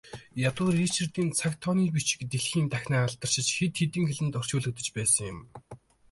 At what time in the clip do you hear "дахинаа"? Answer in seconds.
2.71-3.01